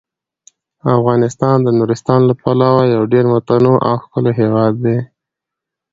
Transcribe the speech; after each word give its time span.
افغانستان 0.97 1.57
د 1.63 1.67
نورستان 1.77 2.21
له 2.29 2.33
پلوه 2.41 2.83
یو 2.95 3.01
ډیر 3.13 3.25
متنوع 3.33 3.77
او 3.89 3.95
ښکلی 4.03 4.31
هیواد 4.39 4.73
دی. 4.83 4.97